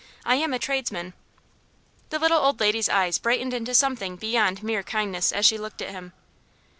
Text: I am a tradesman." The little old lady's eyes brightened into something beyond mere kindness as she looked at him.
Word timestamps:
I 0.25 0.33
am 0.37 0.51
a 0.51 0.57
tradesman." 0.57 1.13
The 2.09 2.17
little 2.17 2.39
old 2.39 2.59
lady's 2.59 2.89
eyes 2.89 3.19
brightened 3.19 3.53
into 3.53 3.75
something 3.75 4.15
beyond 4.15 4.63
mere 4.63 4.81
kindness 4.81 5.31
as 5.31 5.45
she 5.45 5.59
looked 5.59 5.79
at 5.79 5.91
him. 5.91 6.11